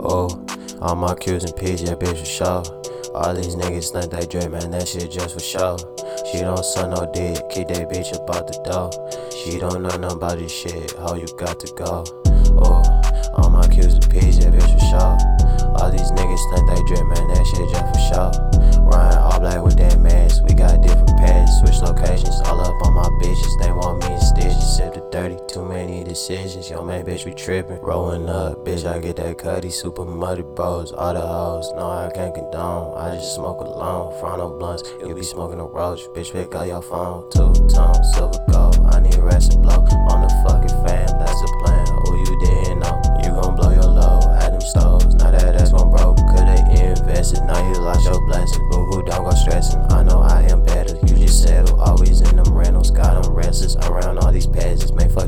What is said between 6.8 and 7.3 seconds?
no